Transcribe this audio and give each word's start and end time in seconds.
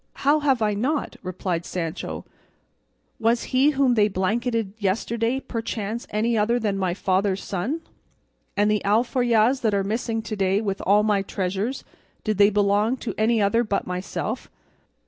"How 0.25 0.39
have 0.39 0.63
I 0.63 0.73
not?" 0.73 1.15
replied 1.21 1.63
Sancho; 1.63 2.25
"was 3.19 3.43
he 3.53 3.69
whom 3.69 3.93
they 3.93 4.07
blanketed 4.07 4.73
yesterday 4.79 5.39
perchance 5.39 6.07
any 6.09 6.35
other 6.35 6.57
than 6.57 6.75
my 6.75 6.95
father's 6.95 7.43
son? 7.43 7.81
and 8.57 8.71
the 8.71 8.81
alforjas 8.83 9.61
that 9.61 9.75
are 9.75 9.83
missing 9.83 10.23
to 10.23 10.35
day 10.35 10.59
with 10.59 10.81
all 10.87 11.03
my 11.03 11.21
treasures, 11.21 11.83
did 12.23 12.39
they 12.39 12.49
belong 12.49 12.97
to 12.97 13.13
any 13.15 13.43
other 13.43 13.63
but 13.63 13.85
myself?" 13.85 14.49